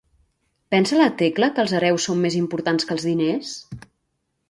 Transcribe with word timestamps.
Pensa 0.75 0.97
la 1.01 1.09
Tecla 1.19 1.51
que 1.59 1.63
els 1.65 1.75
hereus 1.81 2.09
són 2.11 2.25
més 2.25 2.41
importants 2.43 2.89
que 2.89 2.99
els 2.99 3.11
diners? 3.13 3.57